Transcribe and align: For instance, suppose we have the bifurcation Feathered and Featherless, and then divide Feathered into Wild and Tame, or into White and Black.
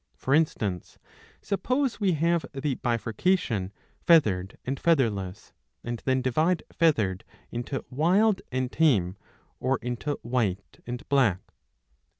For 0.15 0.33
instance, 0.33 0.97
suppose 1.43 1.99
we 1.99 2.13
have 2.13 2.43
the 2.53 2.73
bifurcation 2.73 3.71
Feathered 4.01 4.57
and 4.65 4.79
Featherless, 4.79 5.53
and 5.83 6.01
then 6.05 6.23
divide 6.23 6.63
Feathered 6.73 7.23
into 7.51 7.85
Wild 7.91 8.41
and 8.51 8.71
Tame, 8.71 9.15
or 9.59 9.77
into 9.83 10.17
White 10.23 10.79
and 10.87 11.07
Black. 11.07 11.37